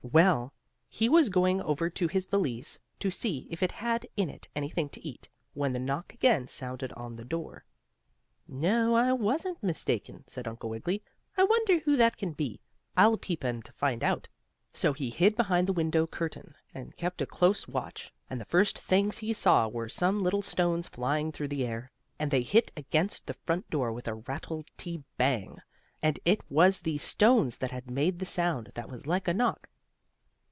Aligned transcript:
Well, 0.03 0.51
he 0.89 1.07
was 1.07 1.29
going 1.29 1.61
over 1.61 1.87
to 1.89 2.07
his 2.09 2.25
valise 2.25 2.79
to 2.99 3.11
see 3.11 3.47
if 3.51 3.61
it 3.63 3.71
had 3.71 4.07
in 4.17 4.29
it 4.31 4.47
anything 4.55 4.89
to 4.89 5.07
eat, 5.07 5.29
when 5.53 5.71
the 5.73 5.79
knock 5.79 6.11
again 6.13 6.47
sounded 6.49 6.91
on 6.93 7.15
the 7.15 7.23
door. 7.23 7.63
"No, 8.47 8.95
I 8.95 9.13
wasn't 9.13 9.61
mistaken," 9.63 10.23
said 10.27 10.47
Uncle 10.49 10.69
Wiggily. 10.71 11.01
"I 11.37 11.43
wonder 11.45 11.79
who 11.81 11.95
that 11.97 12.17
can 12.17 12.33
be? 12.33 12.59
I'll 12.97 13.15
peep, 13.15 13.43
and 13.45 13.65
find 13.75 14.03
out." 14.03 14.27
So 14.73 14.91
he 14.91 15.11
hid 15.11 15.37
behind 15.37 15.65
the 15.67 15.71
window 15.71 16.07
curtain, 16.07 16.55
and 16.73 16.97
kept 16.97 17.21
a 17.21 17.25
close 17.27 17.65
watch, 17.67 18.11
and 18.29 18.41
the 18.41 18.45
first 18.45 18.79
things 18.79 19.19
he 19.19 19.31
saw 19.33 19.67
were 19.69 19.87
some 19.87 20.19
little 20.19 20.41
stones 20.41 20.87
flying 20.89 21.31
through 21.31 21.47
the 21.49 21.65
air. 21.65 21.89
And 22.19 22.31
they 22.31 22.41
hit 22.43 22.69
against 22.75 23.27
the 23.27 23.35
front 23.35 23.69
door 23.69 23.93
with 23.93 24.07
a 24.09 24.15
rattlety 24.15 25.03
bang, 25.17 25.59
and 26.01 26.19
it 26.25 26.41
was 26.49 26.81
these 26.81 27.03
stones 27.03 27.59
that 27.59 27.71
had 27.71 27.89
made 27.91 28.17
the 28.19 28.25
sound 28.25 28.71
that 28.73 28.89
was 28.89 29.05
like 29.07 29.27
a 29.29 29.33
knock. 29.33 29.69